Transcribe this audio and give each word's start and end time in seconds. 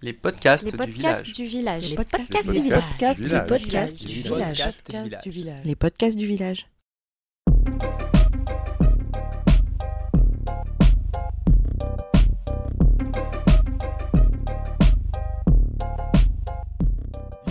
Les 0.00 0.12
podcasts, 0.12 0.64
Les 0.64 0.70
du 0.70 0.76
podcasts 0.76 1.24
village. 1.24 1.36
du 1.36 1.44
village. 1.44 1.90
Les 1.90 1.96
podcasts 1.96 2.32
du 2.50 2.60
village. 2.60 2.82
podcasts 2.88 3.18
Du 3.18 3.24
du 3.24 3.30
village. 3.30 3.48
podcast 3.48 3.96
Du 3.98 4.06
du 4.06 4.12
village. 4.14 4.32
village. 4.32 4.58
Podcast 4.58 5.22
du 5.24 5.30
village. 5.30 5.62
Les 5.64 5.74
podcasts 5.76 6.16
du 6.16 6.26
village. 6.26 6.66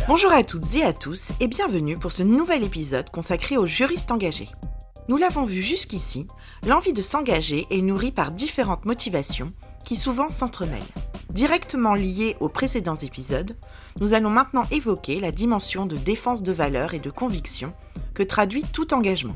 Bonjour 0.08 0.32
à 0.32 0.44
toutes 0.44 0.76
et 0.76 0.84
à 0.84 0.94
tous 0.94 1.32
et 1.40 1.48
bienvenue 1.48 1.98
pour 1.98 2.12
ce 2.12 2.24
nouvel 2.24 2.64
épisode 2.64 3.10
consacré 3.10 3.58
aux 3.58 3.66
juristes 3.66 4.12
engagés. 4.12 4.50
Nous 5.10 5.18
l'avons 5.18 5.44
vu 5.44 5.62
jusqu'ici, 5.62 6.28
l'envie 6.66 6.94
de 6.94 7.02
s'engager 7.02 7.66
est 7.70 7.82
nourrie 7.82 8.12
par 8.12 8.32
différentes 8.32 8.86
motivations 8.86 9.54
qui 9.84 9.96
souvent 9.96 10.30
s'entremêlent. 10.30 10.82
Directement 11.30 11.94
liées 11.94 12.38
aux 12.40 12.50
précédents 12.50 12.96
épisodes, 12.96 13.56
nous 14.00 14.14
allons 14.14 14.30
maintenant 14.30 14.64
évoquer 14.72 15.20
la 15.20 15.32
dimension 15.32 15.86
de 15.86 15.98
défense 15.98 16.42
de 16.42 16.52
valeurs 16.52 16.94
et 16.94 17.00
de 17.00 17.10
conviction 17.10 17.74
que 18.14 18.24
traduit 18.24 18.64
tout 18.64 18.94
engagement. 18.94 19.36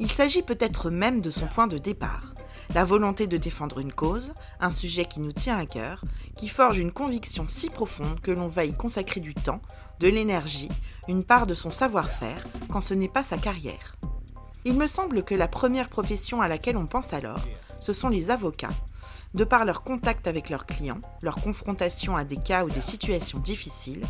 Il 0.00 0.10
s'agit 0.10 0.42
peut-être 0.42 0.90
même 0.90 1.20
de 1.20 1.30
son 1.30 1.46
point 1.46 1.66
de 1.66 1.78
départ, 1.78 2.34
la 2.74 2.84
volonté 2.84 3.26
de 3.26 3.36
défendre 3.36 3.80
une 3.80 3.92
cause, 3.92 4.32
un 4.60 4.70
sujet 4.70 5.04
qui 5.04 5.20
nous 5.20 5.32
tient 5.32 5.58
à 5.58 5.66
cœur, 5.66 6.04
qui 6.36 6.48
forge 6.48 6.78
une 6.78 6.92
conviction 6.92 7.46
si 7.48 7.68
profonde 7.68 8.20
que 8.20 8.30
l'on 8.30 8.48
va 8.48 8.64
y 8.64 8.72
consacrer 8.72 9.20
du 9.20 9.34
temps, 9.34 9.60
de 10.00 10.08
l'énergie, 10.08 10.68
une 11.08 11.24
part 11.24 11.46
de 11.46 11.54
son 11.54 11.70
savoir-faire, 11.70 12.42
quand 12.68 12.80
ce 12.80 12.94
n'est 12.94 13.08
pas 13.08 13.24
sa 13.24 13.38
carrière. 13.38 13.96
Il 14.64 14.74
me 14.74 14.86
semble 14.86 15.24
que 15.24 15.34
la 15.34 15.48
première 15.48 15.90
profession 15.90 16.40
à 16.40 16.48
laquelle 16.48 16.76
on 16.76 16.86
pense 16.86 17.12
alors, 17.12 17.44
ce 17.80 17.92
sont 17.92 18.08
les 18.08 18.30
avocats, 18.30 18.68
de 19.34 19.44
par 19.44 19.64
leur 19.64 19.82
contact 19.82 20.26
avec 20.26 20.48
leurs 20.48 20.66
clients, 20.66 21.00
leur 21.22 21.36
confrontation 21.36 22.16
à 22.16 22.24
des 22.24 22.36
cas 22.36 22.64
ou 22.64 22.70
des 22.70 22.80
situations 22.80 23.40
difficiles, 23.40 24.04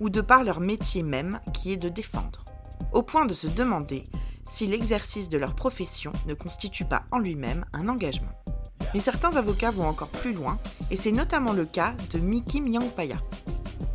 ou 0.00 0.08
de 0.08 0.20
par 0.20 0.44
leur 0.44 0.60
métier 0.60 1.02
même 1.02 1.40
qui 1.52 1.72
est 1.72 1.76
de 1.76 1.88
défendre. 1.88 2.44
Au 2.92 3.02
point 3.02 3.26
de 3.26 3.34
se 3.34 3.48
demander 3.48 4.04
si 4.44 4.66
l'exercice 4.66 5.28
de 5.28 5.36
leur 5.36 5.54
profession 5.54 6.12
ne 6.26 6.34
constitue 6.34 6.84
pas 6.84 7.02
en 7.10 7.18
lui-même 7.18 7.64
un 7.72 7.88
engagement. 7.88 8.32
Mais 8.94 9.00
certains 9.00 9.36
avocats 9.36 9.70
vont 9.70 9.86
encore 9.86 10.08
plus 10.08 10.32
loin, 10.32 10.58
et 10.90 10.96
c'est 10.96 11.12
notamment 11.12 11.52
le 11.52 11.66
cas 11.66 11.94
de 12.10 12.18
Miki 12.18 12.60
Myangpaya. 12.60 13.18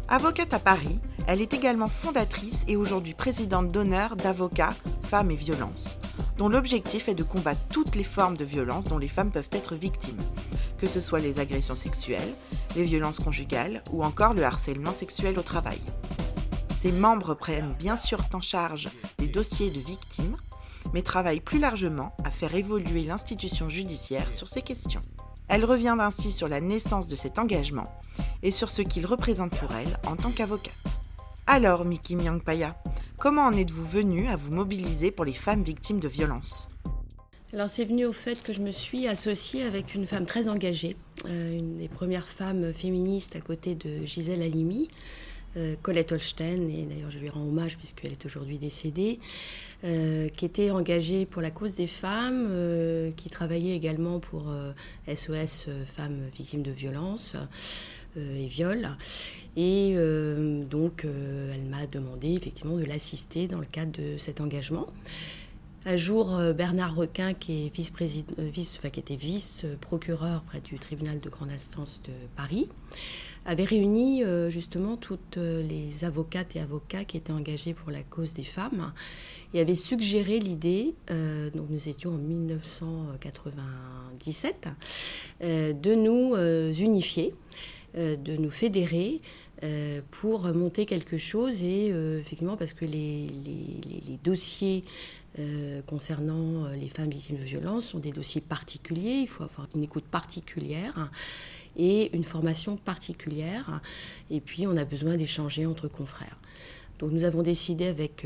Avocate 0.09 0.53
à 0.53 0.59
Paris, 0.59 0.99
elle 1.25 1.41
est 1.41 1.53
également 1.53 1.87
fondatrice 1.87 2.65
et 2.67 2.75
aujourd'hui 2.75 3.13
présidente 3.13 3.69
d'honneur 3.69 4.15
d'Avocats, 4.15 4.75
Femmes 5.09 5.31
et 5.31 5.35
Violences, 5.35 5.97
dont 6.37 6.49
l'objectif 6.49 7.07
est 7.07 7.15
de 7.15 7.23
combattre 7.23 7.61
toutes 7.69 7.95
les 7.95 8.03
formes 8.03 8.37
de 8.37 8.45
violence 8.45 8.85
dont 8.85 8.97
les 8.97 9.07
femmes 9.07 9.31
peuvent 9.31 9.49
être 9.53 9.75
victimes, 9.75 10.21
que 10.83 10.89
ce 10.89 10.99
soit 10.99 11.19
les 11.19 11.39
agressions 11.39 11.75
sexuelles, 11.75 12.33
les 12.75 12.83
violences 12.83 13.19
conjugales 13.19 13.81
ou 13.93 14.03
encore 14.03 14.33
le 14.33 14.43
harcèlement 14.43 14.91
sexuel 14.91 15.39
au 15.39 15.41
travail. 15.41 15.79
Ses 16.75 16.91
membres 16.91 17.35
prennent 17.35 17.73
bien 17.79 17.95
sûr 17.95 18.19
en 18.33 18.41
charge 18.41 18.89
les 19.17 19.27
dossiers 19.27 19.69
de 19.69 19.79
victimes, 19.79 20.35
mais 20.93 21.01
travaillent 21.01 21.39
plus 21.39 21.59
largement 21.59 22.13
à 22.25 22.31
faire 22.31 22.53
évoluer 22.53 23.05
l'institution 23.05 23.69
judiciaire 23.69 24.33
sur 24.33 24.49
ces 24.49 24.61
questions. 24.61 24.99
Elle 25.47 25.63
revient 25.63 25.95
ainsi 25.97 26.33
sur 26.33 26.49
la 26.49 26.59
naissance 26.59 27.07
de 27.07 27.15
cet 27.15 27.39
engagement 27.39 27.87
et 28.41 28.51
sur 28.51 28.69
ce 28.69 28.81
qu'il 28.81 29.05
représente 29.05 29.55
pour 29.55 29.73
elle 29.73 29.97
en 30.05 30.17
tant 30.17 30.31
qu'avocate. 30.31 30.73
Alors, 31.47 31.85
Miki 31.85 32.17
Myangpaya, 32.17 32.75
comment 33.17 33.45
en 33.45 33.53
êtes-vous 33.53 33.85
venue 33.85 34.27
à 34.27 34.35
vous 34.35 34.51
mobiliser 34.51 35.11
pour 35.11 35.23
les 35.23 35.31
femmes 35.31 35.63
victimes 35.63 36.01
de 36.01 36.09
violences? 36.09 36.67
Alors 37.53 37.69
c'est 37.69 37.85
venu 37.85 38.07
au 38.07 38.13
fait 38.13 38.41
que 38.41 38.51
je 38.51 38.61
me 38.61 38.71
suis 38.71 39.07
associée 39.07 39.61
avec 39.61 39.93
une 39.93 40.07
femme 40.07 40.25
très 40.25 40.47
engagée, 40.47 40.95
euh, 41.27 41.55
une 41.55 41.77
des 41.77 41.87
premières 41.87 42.27
femmes 42.27 42.73
féministes 42.73 43.35
à 43.35 43.41
côté 43.41 43.75
de 43.75 44.03
Gisèle 44.05 44.41
Halimi, 44.41 44.87
euh, 45.55 45.75
Colette 45.83 46.13
Holstein, 46.13 46.67
et 46.67 46.87
d'ailleurs 46.89 47.11
je 47.11 47.19
lui 47.19 47.29
rends 47.29 47.43
hommage 47.43 47.77
puisqu'elle 47.77 48.11
est 48.11 48.25
aujourd'hui 48.25 48.57
décédée, 48.57 49.19
euh, 49.83 50.27
qui 50.29 50.45
était 50.45 50.71
engagée 50.71 51.27
pour 51.27 51.43
la 51.43 51.51
cause 51.51 51.75
des 51.75 51.85
femmes, 51.85 52.49
qui 53.17 53.29
travaillait 53.29 53.75
également 53.75 54.19
pour 54.19 54.51
SOS 55.07 55.67
Femmes 55.85 56.21
Victimes 56.35 56.63
de 56.63 56.71
Violences 56.71 57.35
et 58.17 58.47
Viols. 58.47 58.97
Et 59.57 59.95
donc 60.71 61.05
elle 61.05 61.69
m'a 61.69 61.85
demandé 61.85 62.33
effectivement 62.33 62.77
de 62.77 62.85
l'assister 62.85 63.47
dans 63.47 63.59
le 63.59 63.67
cadre 63.67 63.91
de 63.91 64.17
cet 64.17 64.41
engagement. 64.41 64.87
Un 65.85 65.97
jour, 65.97 66.37
euh, 66.37 66.53
Bernard 66.53 66.95
Requin, 66.95 67.31
euh, 67.31 67.33
qui 67.33 67.67
était 67.67 69.15
vice-procureur 69.17 70.43
près 70.43 70.61
du 70.61 70.79
tribunal 70.79 71.19
de 71.19 71.29
grande 71.29 71.51
instance 71.51 72.01
de 72.05 72.13
Paris, 72.37 72.69
avait 73.45 73.65
réuni 73.65 74.23
euh, 74.23 74.49
justement 74.49 74.95
toutes 74.95 75.35
les 75.35 76.05
avocates 76.05 76.55
et 76.55 76.61
avocats 76.61 77.03
qui 77.03 77.17
étaient 77.17 77.33
engagés 77.33 77.73
pour 77.73 77.91
la 77.91 78.01
cause 78.01 78.33
des 78.33 78.43
femmes 78.43 78.93
et 79.53 79.59
avait 79.59 79.75
suggéré 79.75 80.39
l'idée, 80.39 80.95
donc 81.53 81.69
nous 81.69 81.89
étions 81.89 82.11
en 82.11 82.17
1997, 82.17 84.69
euh, 85.43 85.73
de 85.73 85.95
nous 85.95 86.37
unifier, 86.79 87.33
de 87.95 88.37
nous 88.37 88.49
fédérer 88.49 89.19
euh, 89.63 90.01
pour 90.11 90.41
monter 90.53 90.85
quelque 90.85 91.17
chose 91.17 91.63
et 91.63 91.89
euh, 91.93 92.19
effectivement 92.19 92.57
parce 92.57 92.73
que 92.73 92.83
les, 92.83 93.29
dossiers 94.21 94.83
euh, 95.39 95.81
concernant 95.87 96.67
les 96.69 96.89
femmes 96.89 97.09
victimes 97.09 97.37
de 97.37 97.43
violences 97.43 97.85
sont 97.85 97.99
des 97.99 98.11
dossiers 98.11 98.41
particuliers, 98.41 99.19
il 99.21 99.27
faut 99.27 99.43
avoir 99.43 99.69
une 99.73 99.83
écoute 99.83 100.03
particulière 100.03 101.09
et 101.77 102.13
une 102.13 102.25
formation 102.25 102.75
particulière. 102.75 103.81
Et 104.29 104.41
puis 104.41 104.67
on 104.67 104.75
a 104.75 104.83
besoin 104.83 105.15
d'échanger 105.15 105.65
entre 105.65 105.87
confrères. 105.87 106.37
Donc 106.99 107.11
nous 107.11 107.23
avons 107.23 107.41
décidé 107.41 107.85
avec 107.85 108.25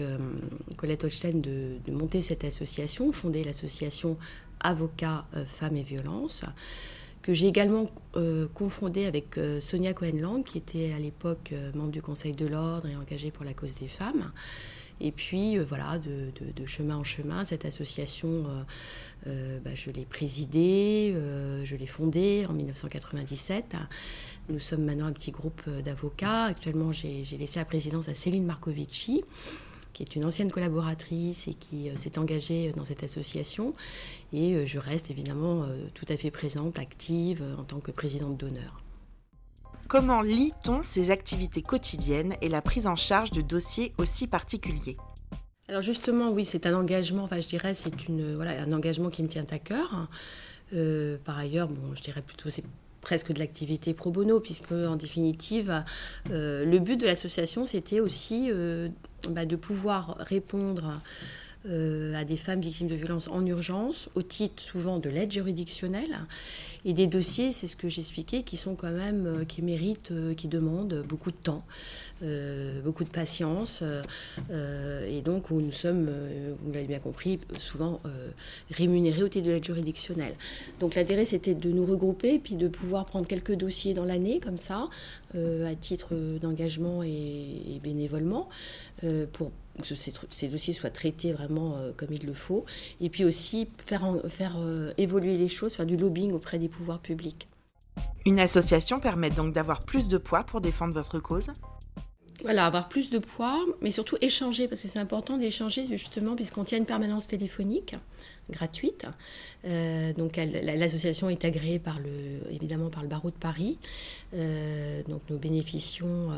Colette 0.75 1.03
Holstein 1.03 1.39
de, 1.39 1.91
monter 1.91 2.21
cette 2.21 2.43
association, 2.45 3.11
fonder 3.11 3.43
l'association 3.43 4.17
Avocats 4.59 5.25
Femmes 5.45 5.77
et 5.77 5.83
Violences, 5.83 6.43
que 7.27 7.33
j'ai 7.33 7.47
également 7.47 7.91
euh, 8.15 8.47
avec 9.05 9.37
euh, 9.37 9.59
Sonia 9.59 9.93
Cohen-Lang, 9.93 10.45
qui 10.45 10.57
était 10.57 10.93
à 10.93 10.99
l'époque 10.99 11.49
euh, 11.51 11.73
membre 11.73 11.91
du 11.91 12.01
Conseil 12.01 12.31
de 12.31 12.45
l'Ordre 12.45 12.87
et 12.87 12.95
engagée 12.95 13.31
pour 13.31 13.43
la 13.43 13.53
cause 13.53 13.75
des 13.75 13.89
femmes. 13.89 14.31
Et 15.01 15.11
puis 15.11 15.59
euh, 15.59 15.65
voilà, 15.67 15.99
de, 15.99 16.65
chemin 16.65 16.95
en 16.95 17.03
chemin, 17.03 17.43
cette 17.43 17.65
association, 17.65 18.45
euh, 19.27 19.59
bah, 19.59 19.71
je 19.75 19.91
l'ai 19.91 20.05
présidée, 20.05 21.13
je 21.65 21.75
l'ai 21.75 21.85
fondée 21.85 22.45
en 22.47 22.53
1997. 22.53 23.75
Nous 24.47 24.59
sommes 24.59 24.85
maintenant 24.85 25.07
un 25.07 25.11
petit 25.11 25.31
groupe 25.31 25.61
d'avocats. 25.83 26.45
Actuellement, 26.45 26.93
j'ai 26.93 27.25
j'ai 27.25 27.37
laissé 27.37 27.59
la 27.59 27.65
présidence 27.65 28.07
à 28.07 28.15
Céline 28.15 28.45
Marcovici, 28.45 29.21
qui 29.97 30.03
est 30.03 30.15
une 30.15 30.25
ancienne 30.25 30.51
collaboratrice 30.51 31.47
et 31.47 31.55
qui 31.55 31.89
euh, 31.89 31.97
s'est 31.97 32.19
engagée 32.19 32.71
dans 32.73 32.85
cette 32.85 33.01
association. 33.01 33.73
Et 34.31 34.53
euh, 34.53 34.65
je 34.67 34.77
reste 34.77 35.09
évidemment 35.09 35.63
euh, 35.63 35.87
tout 35.95 36.05
à 36.09 36.17
fait 36.17 36.29
présente, 36.29 36.77
active 36.77 37.41
euh, 37.41 37.55
en 37.57 37.63
tant 37.63 37.79
que 37.79 37.89
présidente 37.89 38.37
d'honneur. 38.37 38.83
Comment 39.87 40.21
lit-on 40.21 40.83
ces 40.83 41.09
activités 41.09 41.63
quotidiennes 41.63 42.35
et 42.41 42.49
la 42.49 42.61
prise 42.61 42.85
en 42.85 42.95
charge 42.95 43.31
de 43.31 43.41
dossiers 43.41 43.91
aussi 43.97 44.27
particuliers? 44.27 44.97
Alors 45.67 45.81
justement, 45.81 46.29
oui, 46.29 46.45
c'est 46.45 46.67
un 46.67 46.75
engagement, 46.75 47.23
enfin 47.23 47.41
je 47.41 47.47
dirais, 47.47 47.73
c'est 47.73 48.07
une, 48.07 48.35
voilà, 48.35 48.61
un 48.61 48.71
engagement 48.73 49.09
qui 49.09 49.23
me 49.23 49.27
tient 49.27 49.47
à 49.49 49.57
cœur. 49.57 50.07
Euh, 50.73 51.17
par 51.25 51.39
ailleurs, 51.39 51.69
bon, 51.69 51.95
je 51.95 52.01
dirais 52.01 52.21
plutôt, 52.21 52.51
c'est 52.51 52.63
presque 53.01 53.31
de 53.31 53.39
l'activité 53.39 53.93
pro 53.93 54.11
bono, 54.11 54.39
puisque 54.39 54.71
en 54.71 54.95
définitive, 54.95 55.83
euh, 56.31 56.65
le 56.65 56.79
but 56.79 56.97
de 56.97 57.05
l'association, 57.05 57.65
c'était 57.65 57.99
aussi 57.99 58.49
euh, 58.51 58.89
bah, 59.29 59.45
de 59.45 59.55
pouvoir 59.55 60.17
répondre 60.19 61.01
à 61.67 62.23
des 62.23 62.37
femmes 62.37 62.61
victimes 62.61 62.87
de 62.87 62.95
violences 62.95 63.27
en 63.27 63.45
urgence, 63.45 64.09
au 64.15 64.21
titre 64.21 64.61
souvent 64.61 64.99
de 64.99 65.09
l'aide 65.09 65.31
juridictionnelle, 65.31 66.19
et 66.85 66.93
des 66.93 67.07
dossiers, 67.07 67.51
c'est 67.51 67.67
ce 67.67 67.75
que 67.75 67.89
j'expliquais, 67.89 68.43
qui 68.43 68.55
sont 68.55 68.75
quand 68.75 68.91
même, 68.91 69.25
euh, 69.25 69.45
qui 69.45 69.61
méritent, 69.61 70.11
euh, 70.11 70.33
qui 70.33 70.47
demandent 70.47 71.03
beaucoup 71.05 71.31
de 71.31 71.35
temps, 71.35 71.65
euh, 72.23 72.81
beaucoup 72.81 73.03
de 73.03 73.09
patience, 73.09 73.79
euh, 73.81 74.01
euh, 74.51 75.05
et 75.05 75.21
donc 75.21 75.51
où 75.51 75.59
nous 75.59 75.73
sommes, 75.73 76.07
euh, 76.07 76.53
vous 76.63 76.71
l'avez 76.71 76.87
bien 76.87 76.99
compris, 76.99 77.39
souvent 77.59 77.99
euh, 78.05 78.29
rémunérés 78.71 79.23
au 79.23 79.27
titre 79.27 79.47
de 79.47 79.51
l'aide 79.51 79.65
juridictionnelle. 79.65 80.35
Donc 80.79 80.95
l'intérêt, 80.95 81.25
c'était 81.25 81.55
de 81.55 81.71
nous 81.71 81.85
regrouper, 81.85 82.39
puis 82.39 82.55
de 82.55 82.69
pouvoir 82.69 83.05
prendre 83.05 83.27
quelques 83.27 83.55
dossiers 83.55 83.93
dans 83.93 84.05
l'année, 84.05 84.39
comme 84.39 84.57
ça, 84.57 84.87
euh, 85.35 85.69
à 85.69 85.75
titre 85.75 86.15
d'engagement 86.39 87.03
et, 87.03 87.81
bénévolement, 87.83 88.47
euh, 89.03 89.25
pour 89.33 89.51
que 89.81 89.95
ces, 89.95 90.47
dossiers 90.47 90.73
soient 90.73 90.89
traités 90.89 91.33
vraiment 91.33 91.75
euh, 91.77 91.91
comme 91.95 92.09
il 92.11 92.25
le 92.25 92.33
faut, 92.33 92.65
et 93.01 93.09
puis 93.09 93.23
aussi 93.23 93.67
faire, 93.77 94.05
faire 94.29 94.55
euh, 94.57 94.91
évoluer 94.97 95.37
les 95.37 95.49
choses, 95.49 95.73
faire 95.73 95.85
du 95.85 95.97
lobbying 95.97 96.31
auprès 96.33 96.59
des 96.59 96.69
pouvoirs 96.69 96.99
publics. 96.99 97.47
Une 98.25 98.39
association 98.39 98.99
permet 98.99 99.29
donc 99.29 99.53
d'avoir 99.53 99.85
plus 99.85 100.07
de 100.07 100.17
poids 100.17 100.43
pour 100.43 100.61
défendre 100.61 100.93
votre 100.93 101.19
cause? 101.19 101.47
Voilà, 102.43 102.65
avoir 102.67 102.87
plus 102.87 103.09
de 103.09 103.17
poids, 103.19 103.65
mais 103.81 103.89
surtout 103.89 104.17
échanger, 104.21 104.67
parce 104.67 104.81
que 104.81 104.87
c'est 104.87 104.99
important 104.99 105.37
d'échanger 105.37 105.87
justement, 105.87 106.35
puisqu'on 106.35 106.63
tient 106.63 106.77
une 106.77 106.85
permanence 106.85 107.27
téléphonique 107.27 107.95
gratuite. 108.49 109.05
donc 109.63 110.37
l'association 110.37 111.29
est 111.29 111.43
agréée 111.45 111.79
par 111.79 111.99
le, 111.99 112.51
évidemment 112.51 112.89
par 112.89 113.03
le 113.03 113.09
barreau 113.09 113.29
de 113.29 113.35
Paris. 113.35 113.77
donc 114.33 115.21
nous 115.29 115.37
bénéficions 115.37 116.31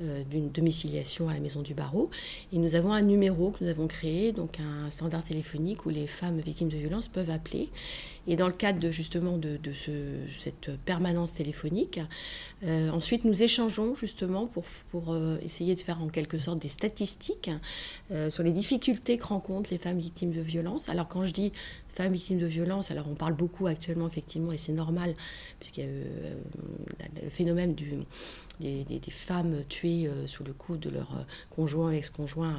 euh, 0.00 0.22
d'une 0.30 0.48
domiciliation 0.50 1.28
à 1.28 1.34
la 1.34 1.40
maison 1.40 1.60
du 1.60 1.74
barreau. 1.74 2.08
Et 2.52 2.58
nous 2.58 2.76
avons 2.76 2.92
un 2.92 3.02
numéro 3.02 3.50
que 3.50 3.64
nous 3.64 3.70
avons 3.70 3.88
créé, 3.88 4.30
donc 4.30 4.60
un 4.60 4.90
standard 4.90 5.24
téléphonique 5.24 5.86
où 5.86 5.88
les 5.88 6.06
femmes 6.06 6.38
victimes 6.38 6.68
de 6.68 6.76
violences 6.76 7.08
peuvent 7.08 7.30
appeler. 7.30 7.68
Et 8.28 8.36
dans 8.36 8.46
le 8.46 8.52
cadre 8.52 8.78
de, 8.78 8.92
justement 8.92 9.38
de, 9.38 9.58
ce, 9.74 9.90
cette 10.38 10.70
permanence 10.84 11.34
téléphonique, 11.34 12.00
euh, 12.62 12.90
ensuite 12.90 13.24
nous 13.24 13.42
échangeons 13.42 13.96
justement 13.96 14.46
pour, 14.46 15.12
euh, 15.12 15.36
essayer 15.44 15.74
de 15.74 15.80
faire 15.80 16.00
en 16.00 16.06
quelque 16.06 16.38
sorte 16.38 16.60
des 16.60 16.68
statistiques 16.68 17.50
sur 18.28 18.44
les 18.44 18.52
difficultés 18.52 19.18
que 19.18 19.26
rencontrent 19.26 19.70
les 19.70 19.78
femmes 19.78 19.98
victimes 19.98 20.30
de 20.30 20.40
violences. 20.40 20.88
Je 21.28 21.32
dis 21.32 21.52
femmes 21.88 22.12
victimes 22.12 22.38
de 22.38 22.46
violences, 22.46 22.90
alors 22.90 23.06
on 23.08 23.14
parle 23.14 23.34
beaucoup 23.34 23.66
actuellement 23.66 24.06
effectivement, 24.06 24.52
et 24.52 24.56
c'est 24.56 24.72
normal, 24.72 25.14
puisqu'il 25.58 25.84
y 25.84 25.86
a 25.86 27.22
le 27.22 27.30
phénomène 27.30 27.74
des, 28.60 29.00
femmes 29.10 29.62
tuées 29.68 30.06
euh, 30.06 30.26
sous 30.26 30.44
le 30.44 30.52
coup 30.52 30.76
de 30.76 30.90
leur 30.90 31.12
euh, 31.12 31.22
conjoint, 31.50 31.90
ex-conjoint 31.90 32.56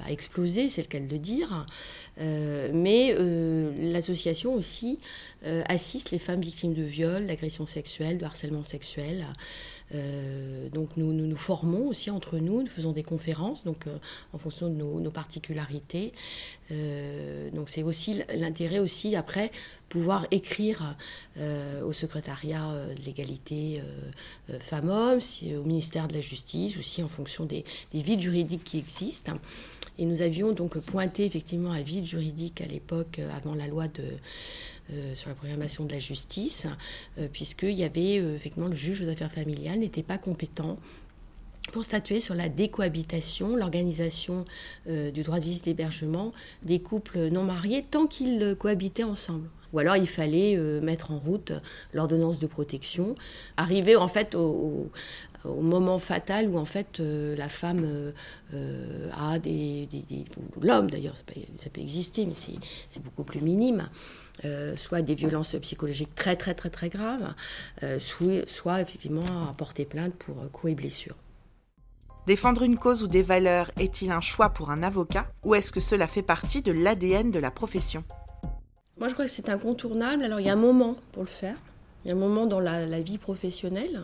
a, 0.00 0.08
euh, 0.08 0.12
explosé, 0.12 0.68
c'est 0.68 0.82
le 0.82 0.88
cas 0.88 1.00
de 1.00 1.08
le 1.10 1.18
dire. 1.18 1.66
mais 2.18 3.14
l'association 3.92 4.54
aussi 4.54 4.98
assiste 5.44 6.10
les 6.10 6.18
femmes 6.18 6.40
victimes 6.40 6.74
de 6.74 6.82
viol, 6.82 7.26
d'agressions 7.26 7.66
sexuelles, 7.66 8.18
de 8.18 8.24
harcèlement 8.24 8.62
sexuel. 8.62 9.26
donc 10.72 10.96
nous, 10.96 11.12
nous, 11.12 11.36
formons 11.36 11.88
aussi 11.88 12.10
entre 12.10 12.38
nous, 12.38 12.62
nous 12.62 12.68
faisons 12.68 12.92
des 12.92 13.02
conférences 13.02 13.64
donc 13.64 13.84
en 14.32 14.38
fonction 14.38 14.68
de 14.68 14.74
nos 14.74 15.10
particularités. 15.10 16.12
donc 16.70 17.68
c'est 17.68 17.82
aussi 17.82 18.22
l'intérêt 18.34 18.78
aussi 18.78 19.14
après 19.14 19.50
pouvoir 19.96 20.26
écrire 20.30 20.94
euh, 21.38 21.82
au 21.82 21.94
secrétariat 21.94 22.68
euh, 22.68 22.94
de 22.94 23.00
l'égalité 23.00 23.80
euh, 24.50 24.58
femmes-hommes, 24.60 25.20
au 25.58 25.62
ministère 25.66 26.06
de 26.06 26.12
la 26.12 26.20
Justice, 26.20 26.76
aussi 26.76 27.02
en 27.02 27.08
fonction 27.08 27.46
des, 27.46 27.64
vides 27.94 28.20
juridiques 28.20 28.62
qui 28.62 28.76
existent. 28.76 29.38
Et 29.98 30.04
nous 30.04 30.20
avions 30.20 30.52
donc 30.52 30.76
pointé 30.80 31.24
effectivement 31.24 31.72
un 31.72 31.80
vide 31.80 32.04
juridique 32.04 32.60
à 32.60 32.66
l'époque, 32.66 33.20
avant 33.34 33.54
la 33.54 33.66
loi 33.66 33.84
sur 35.14 35.30
la 35.30 35.34
programmation 35.34 35.86
de 35.86 35.92
la 35.92 35.98
justice, 35.98 36.66
puisqu'il 37.32 37.72
y 37.72 37.82
avait 37.82 38.16
effectivement 38.16 38.68
le 38.68 38.74
juge 38.74 39.00
aux 39.00 39.08
affaires 39.08 39.32
familiales 39.32 39.78
n'était 39.78 40.02
pas 40.02 40.18
compétent 40.18 40.78
pour 41.72 41.82
statuer 41.82 42.20
sur 42.20 42.34
la 42.34 42.50
décohabitation, 42.50 43.56
l'organisation 43.56 44.44
du 44.86 45.22
droit 45.22 45.38
de 45.38 45.44
visite 45.44 45.64
d'hébergement 45.64 46.32
des 46.62 46.80
couples 46.80 47.30
non 47.30 47.44
mariés 47.44 47.82
tant 47.82 48.06
qu'ils 48.06 48.54
cohabitaient 48.58 49.04
ensemble. 49.04 49.48
Ou 49.72 49.78
alors 49.78 49.96
il 49.96 50.08
fallait 50.08 50.56
euh, 50.56 50.80
mettre 50.80 51.10
en 51.10 51.18
route 51.18 51.52
l'ordonnance 51.92 52.38
de 52.38 52.46
protection, 52.46 53.14
arriver 53.56 53.96
en 53.96 54.08
fait 54.08 54.34
au, 54.34 54.90
moment 55.44 56.00
fatal 56.00 56.48
où 56.48 56.58
en 56.58 56.64
fait 56.64 56.98
euh, 56.98 57.36
la 57.36 57.48
femme 57.48 58.12
euh, 58.52 59.10
a 59.16 59.38
des, 59.38 59.88
l'homme 60.60 60.90
d'ailleurs 60.90 61.14
ça 61.16 61.70
peut, 61.70 61.80
exister 61.80 62.26
mais 62.26 62.34
c'est 62.34 63.02
beaucoup 63.02 63.22
plus 63.22 63.40
minime 63.40 63.88
soit 64.74 65.02
des 65.02 65.14
violences 65.14 65.54
psychologiques 65.62 66.16
très 66.16 66.34
très 66.34 66.54
très 66.54 66.68
très 66.68 66.88
graves 66.88 67.32
soit, 68.00 68.48
soit 68.48 68.80
effectivement 68.80 69.48
à 69.48 69.54
porter 69.56 69.84
plainte 69.84 70.14
pour 70.14 70.34
coups 70.50 70.72
et 70.72 70.74
blessures. 70.74 71.16
Défendre 72.26 72.64
une 72.64 72.76
cause 72.76 73.04
ou 73.04 73.06
des 73.06 73.22
valeurs 73.22 73.70
est-il 73.78 74.10
un 74.10 74.20
choix 74.20 74.48
pour 74.48 74.70
un 74.70 74.82
avocat 74.82 75.28
ou 75.44 75.54
est-ce 75.54 75.70
que 75.70 75.78
cela 75.78 76.08
fait 76.08 76.22
partie 76.22 76.60
de 76.60 76.72
l'ADN 76.72 77.30
de 77.30 77.38
la 77.38 77.52
profession? 77.52 78.02
Moi, 78.98 79.08
je 79.08 79.12
crois 79.12 79.26
que 79.26 79.30
c'est 79.30 79.48
incontournable. 79.50 80.22
Alors, 80.22 80.40
il 80.40 80.46
y 80.46 80.48
a 80.48 80.54
un 80.54 80.56
moment 80.56 80.96
pour 81.12 81.22
le 81.22 81.28
faire. 81.28 81.56
Il 82.04 82.08
y 82.08 82.10
a 82.10 82.14
un 82.14 82.18
moment 82.18 82.46
dans 82.46 82.60
la, 82.60 83.00
vie 83.00 83.18
professionnelle. 83.18 84.00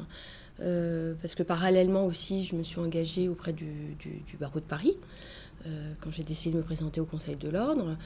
Euh, 0.61 1.15
parce 1.21 1.35
que 1.35 1.43
parallèlement 1.43 2.05
aussi, 2.05 2.44
je 2.44 2.55
me 2.55 2.62
suis 2.62 2.79
engagée 2.79 3.29
auprès 3.29 3.53
du, 3.53 3.97
barreau 4.39 4.61
de 4.61 4.65
Paris. 4.65 4.97
Euh, 5.67 5.93
quand 6.00 6.11
j'ai 6.11 6.25
décidé 6.25 6.55
de 6.55 6.56
me 6.59 6.62
présenter 6.65 7.00
au 7.00 7.05
Conseil 7.05 7.37
de 7.37 7.49
l'Ordre. 7.49 7.97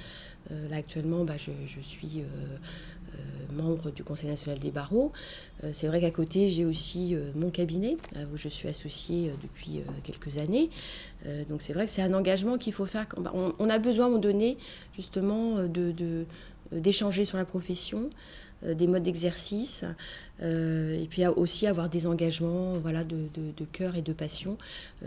Euh, 0.53 0.69
là, 0.69 0.77
actuellement, 0.77 1.25
bah, 1.25 1.37
je, 1.37 1.81
suis 1.81 2.23
membre 3.55 3.91
du 3.91 4.05
Conseil 4.05 4.29
national 4.29 4.59
des 4.59 4.71
barreaux. 4.71 5.11
c'est 5.73 5.87
vrai 5.87 6.03
qu'à 6.03 6.11
côté, 6.11 6.51
j'ai 6.51 6.67
aussi 6.67 7.17
mon 7.35 7.49
cabinet, 7.49 7.97
où 8.33 8.37
je 8.37 8.49
suis 8.49 8.69
associée 8.69 9.33
depuis 9.43 9.81
quelques 10.05 10.37
années. 10.37 10.69
donc, 11.49 11.63
c'est 11.63 11.73
vrai 11.73 11.87
que 11.87 11.91
c'est 11.91 12.03
un 12.03 12.13
engagement 12.13 12.59
qu'il 12.59 12.75
faut 12.75 12.85
faire. 12.85 13.07
On, 13.33 13.71
a 13.71 13.79
besoin, 13.79 14.05
à 14.05 14.09
un 14.09 14.11
moment 14.11 14.21
donné, 14.21 14.59
justement, 14.95 15.65
de 15.65 16.27
d'échanger 16.73 17.25
sur 17.25 17.39
la 17.39 17.45
profession, 17.45 18.11
euh, 18.65 18.75
des 18.75 18.87
modes 18.87 19.03
d'exercice, 19.03 19.85
euh, 20.43 21.01
et 21.01 21.07
puis 21.07 21.27
aussi 21.27 21.67
avoir 21.67 21.89
des 21.89 22.07
engagements 22.07 22.79
voilà, 22.79 23.05
de, 23.05 23.29
de, 23.35 23.65
cœur 23.65 23.97
et 23.97 24.03
de 24.03 24.13
passion, 24.13 24.57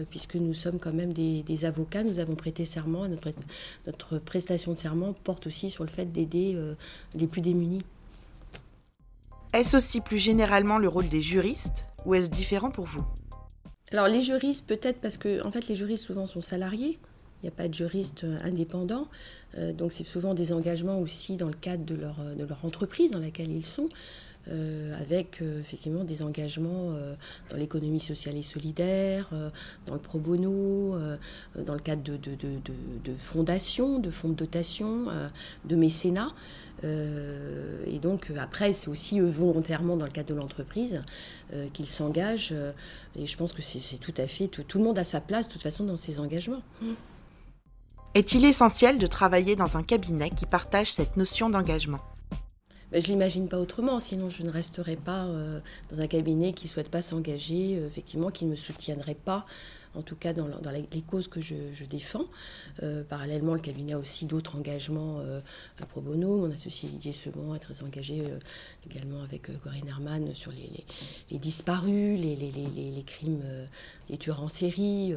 puisque 0.10 0.36
nous 0.36 0.54
sommes 0.54 0.80
quand 0.80 0.94
même 0.94 1.14
des, 1.14 1.66
avocats, 1.66 2.04
nous 2.04 2.20
avons 2.20 2.36
prêté 2.36 2.66
serment, 2.66 3.08
notre, 3.08 3.32
notre 3.88 4.20
prestation 4.20 4.74
de 4.74 4.78
serment 4.78 5.14
porte 5.24 5.48
aussi 5.48 5.70
sur 5.70 5.84
le 5.84 5.90
fait 5.90 6.12
d'aider 6.12 6.58
les 7.16 7.28
plus 7.28 7.42
démunis. 7.42 7.82
Est-ce 9.54 9.78
aussi 9.78 10.02
plus 10.02 10.20
généralement 10.20 10.78
le 10.78 10.88
rôle 10.88 11.10
des 11.10 11.22
juristes, 11.22 11.86
ou 12.06 12.14
est-ce 12.14 12.30
différent 12.30 12.70
pour 12.70 12.86
vous? 12.86 13.04
Alors 13.92 14.08
les 14.08 14.22
juristes 14.22 14.68
peut-être 14.68 15.02
parce 15.02 15.18
que 15.18 15.44
en 15.44 15.52
fait 15.52 15.68
les 15.68 15.76
juristes 15.76 16.06
souvent 16.06 16.28
sont 16.28 16.44
salariés, 16.44 17.00
il 17.42 17.46
n'y 17.46 17.50
a 17.50 17.56
pas 17.56 17.68
de 17.68 17.74
juriste 17.74 18.26
indépendant. 18.44 19.08
Euh, 19.58 19.74
donc 19.74 19.92
c'est 19.92 20.06
souvent 20.06 20.34
des 20.34 20.54
engagements 20.54 21.00
aussi 21.00 21.38
dans 21.38 21.48
le 21.48 21.54
cadre 21.54 21.86
de 21.86 21.96
leur, 21.96 22.18
leur 22.38 22.66
entreprise 22.66 23.12
dans 23.12 23.20
laquelle 23.20 23.52
ils 23.52 23.66
sont. 23.66 23.90
Euh, 24.48 25.00
avec 25.00 25.42
euh, 25.42 25.60
effectivement 25.60 26.04
des 26.04 26.24
engagements 26.24 26.94
dans 27.50 27.58
l'économie 27.58 28.00
sociale 28.00 28.36
et 28.36 28.42
solidaire, 28.42 29.30
dans 29.86 29.94
le 29.94 30.00
pro 30.00 30.18
bono, 30.18 30.98
dans 31.56 31.74
le 31.74 31.80
cadre 31.80 32.02
de, 32.04 33.14
fondations, 33.18 34.00
de 34.00 34.10
fonds 34.10 34.30
de 34.30 34.34
dotation, 34.34 35.08
de 35.66 35.76
mécénat. 35.76 36.34
et 36.84 38.00
donc 38.02 38.32
après, 38.40 38.74
c'est 38.74 38.90
aussi 38.90 39.20
eux 39.20 39.28
volontairement 39.28 39.98
dans 39.98 40.06
le 40.06 40.12
cadre 40.12 40.30
de 40.30 40.36
l'entreprise 40.40 41.04
qu'ils 41.74 41.90
s'engagent. 41.90 42.54
et 43.18 43.28
je 43.28 43.38
pense 43.38 43.54
que 43.54 43.62
c'est 43.62 43.98
tout 43.98 44.14
à 44.18 44.26
fait, 44.26 44.48
tout, 44.48 44.64
tout, 44.64 44.78
le 44.78 44.84
monde 44.86 44.98
a 44.98 45.04
sa 45.04 45.22
place 45.22 45.48
de 45.48 45.54
toute 45.54 45.64
façon 45.64 45.84
dans 45.84 45.98
ces 45.98 46.20
engagements. 46.20 46.64
Mmh. 46.82 46.94
Est-il 48.16 48.44
essentiel 48.44 48.98
de 48.98 49.06
travailler 49.06 49.56
dans 49.56 49.78
un 49.78 49.84
cabinet 49.84 50.32
qui 50.32 50.48
partage 50.48 50.92
cette 50.92 51.16
notion 51.16 51.48
d'engagement? 51.48 52.00
Ben, 52.92 53.00
je 53.00 53.08
ne 53.08 53.14
l'imagine 53.14 53.48
pas 53.48 53.60
autrement, 53.60 54.00
sinon 54.00 54.32
je 54.32 54.42
ne 54.42 54.50
resterai 54.50 54.96
pas 54.96 55.26
euh, 55.26 55.60
dans 55.92 56.02
un 56.02 56.08
cabinet 56.08 56.54
qui 56.54 56.66
ne 56.66 56.70
souhaite 56.70 56.90
pas 56.90 57.04
s'engager, 57.04 57.78
euh, 57.78 57.86
effectivement, 57.86 58.32
qui 58.32 58.46
ne 58.46 58.52
me 58.52 58.56
soutiendrait 58.56 59.14
pas 59.14 59.46
en 59.96 60.02
tout 60.04 60.16
cas 60.16 60.34
dans, 60.34 60.48
les 60.72 61.02
causes 61.02 61.28
que 61.28 61.42
je, 61.42 61.84
défends. 61.90 62.26
Euh, 62.84 63.04
parallèlement, 63.04 63.56
le 63.56 63.60
cabinet 63.60 63.94
a 63.94 64.00
aussi 64.00 64.28
d'autres 64.28 64.56
engagements 64.56 65.20
pro 65.90 66.00
bono. 66.00 66.38
Mon 66.38 66.52
associé 66.52 66.88
Didier 66.88 67.12
Second 67.12 67.56
est 67.56 67.60
très 67.60 67.82
engagé 67.84 68.24
également 68.88 69.24
avec 69.24 69.50
Corinne 69.64 69.88
Herman 69.88 70.36
sur 70.36 70.52
les, 70.52 71.40
disparus, 71.40 72.20
les, 72.20 73.04
crimes, 73.04 73.42
les 74.10 74.18
tueurs 74.18 74.42
en 74.42 74.50
série, 74.50 75.14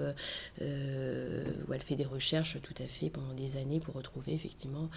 où 0.61 1.73
elle 1.73 1.81
fait 1.81 1.97
des 1.97 2.05
recherches 2.05 2.59
tout 2.63 2.75
à 2.83 2.87
fait 2.87 3.11
pendant 3.11 3.33
des 3.35 3.57
années 3.57 3.81
pour 3.81 3.95
retrouver 3.95 4.35
effectivement 4.35 4.91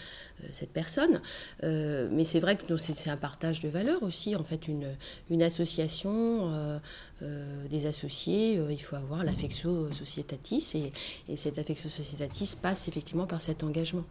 cette 0.51 0.71
personne. 0.71 1.21
mais 1.63 2.23
c'est 2.23 2.39
vrai 2.39 2.55
que 2.55 2.77
c'est 2.77 3.09
un 3.09 3.17
partage 3.17 3.59
de 3.61 3.69
valeurs 3.69 4.03
aussi, 4.03 4.35
en 4.35 4.43
fait, 4.43 4.67
une, 4.67 4.95
une 5.29 5.43
association 5.43 6.79
euh, 7.21 7.67
des 7.69 7.85
associés, 7.85 8.57
euh, 8.57 8.73
il 8.73 8.81
faut 8.81 8.97
avoir 8.97 9.23
l'affectio 9.23 9.89
societatis 9.93 10.71
et, 10.75 10.91
et 11.31 11.37
cette 11.37 11.57
affectio 11.57 11.89
societatis 11.89 12.57
passe 12.61 12.89
effectivement 12.89 13.25
par 13.25 13.39
cet 13.39 13.63
engagement. 13.63 14.03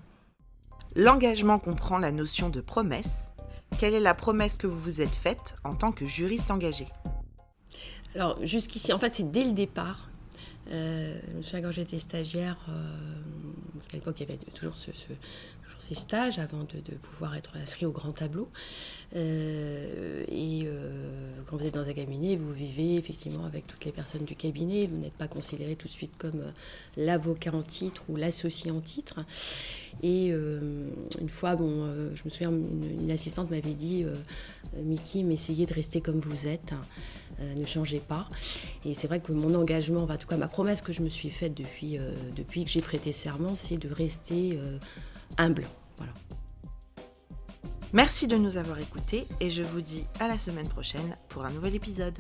L'engagement 0.97 1.59
comprend 1.59 1.99
la 1.99 2.13
notion 2.13 2.49
de 2.49 2.63
promesse. 2.63 3.25
Quelle 3.79 3.93
est 3.93 4.01
la 4.01 4.15
promesse 4.15 4.57
que 4.57 4.67
vous 4.67 4.79
vous 4.79 5.01
êtes 5.03 5.15
faite 5.15 5.57
en 5.65 5.75
tant 5.75 5.93
que 5.93 6.07
juriste 6.07 6.51
engagé? 6.51 6.87
Alors 8.15 8.39
jusqu'ici, 8.45 8.93
en 8.93 8.99
fait, 8.99 9.15
c'est 9.15 9.31
dès 9.31 9.45
le 9.45 9.53
départ. 9.53 10.09
Euh, 10.71 11.19
je 11.31 11.37
me 11.37 11.43
souviens 11.43 11.63
quand 11.63 11.73
j'étais 11.73 11.99
stagiaire, 11.99 12.57
parce 13.75 13.89
qu'à 13.89 13.97
l'époque 13.97 14.19
il 14.21 14.29
y 14.29 14.33
avait 14.33 14.39
toujours 14.55 14.77
ce, 14.77 14.91
ces 15.85 15.95
stages 15.95 16.39
avant 16.39 16.65
de, 16.65 16.95
pouvoir 16.97 17.37
être 17.37 17.57
inscrit 17.57 17.87
au 17.87 17.93
grand 17.93 18.13
tableau. 18.13 18.49
Euh, 19.15 20.25
et 20.29 20.63
euh, 20.65 21.33
quand 21.47 21.57
vous 21.57 21.67
êtes 21.67 21.75
dans 21.75 21.87
un 21.87 21.93
cabinet, 21.93 22.37
vous 22.37 22.53
vivez 22.53 22.97
effectivement 22.97 23.45
avec 23.45 23.67
toutes 23.67 23.85
les 23.85 23.93
personnes 23.93 24.25
du 24.25 24.35
cabinet. 24.35 24.87
Vous 24.87 24.97
n'êtes 24.97 25.13
pas 25.13 25.29
considéré 25.29 25.77
tout 25.77 25.89
de 25.89 25.93
suite 25.93 26.13
comme 26.19 26.41
euh, 26.41 26.51
l'avocat 26.97 27.55
en 27.55 27.63
titre 27.63 28.03
ou 28.09 28.17
l'associé 28.17 28.71
en 28.71 28.81
titre. 28.81 29.21
Et 30.03 30.29
une 30.29 31.29
fois, 31.29 31.55
bon, 31.55 31.87
je 32.15 32.23
me 32.25 32.31
souviens, 32.31 32.51
une, 32.51 33.11
assistante 33.11 33.51
m'avait 33.51 33.75
dit, 33.75 34.05
Mickey, 34.77 35.23
mais 35.23 35.35
essayez 35.35 35.67
de 35.67 35.73
rester 35.73 36.01
comme 36.01 36.19
vous 36.19 36.49
êtes. 36.49 36.75
Ne 37.41 37.65
changez 37.65 38.01
pas. 38.01 38.29
Et 38.85 38.95
c'est 38.95 39.07
vrai 39.07 39.21
que 39.21 39.33
mon 39.33 39.55
engagement, 39.55 40.03
en 40.05 40.17
tout 40.17 40.27
cas 40.27 40.37
ma 40.37 40.49
promesse 40.49 40.83
que 40.83 40.93
je 40.93 41.03
me 41.03 41.09
suis 41.09 41.31
faite 41.31 41.55
depuis, 41.55 41.99
depuis 42.35 42.65
que 42.65 42.71
j'ai 42.71 42.83
prêté 42.83 43.13
serment, 43.13 43.55
c'est 43.55 43.77
de 43.77 43.93
rester 43.93 44.59
humble. 45.39 45.67
Voilà. 45.97 46.13
Merci 47.93 48.27
de 48.27 48.37
nous 48.37 48.57
avoir 48.57 48.79
écoutés 48.81 49.27
et 49.41 49.51
je 49.51 49.63
vous 49.63 49.81
dis 49.81 50.05
à 50.19 50.27
la 50.27 50.39
semaine 50.39 50.69
prochaine 50.69 51.17
pour 51.29 51.45
un 51.45 51.53
nouvel 51.53 51.77
épisode. 51.77 52.19